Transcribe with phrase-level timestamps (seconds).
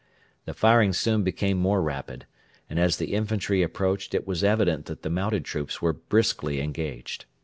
[0.45, 2.25] The firing soon became more rapid,
[2.71, 7.25] and as the infantry approached it was evident that the mounted troops were briskly engaged.